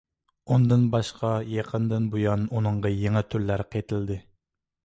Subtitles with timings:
[0.53, 4.19] ئۇندىن باشقا يېقىندىن بۇيان ئۇنىڭغا يېڭى تۈرلەر قېتىلدى.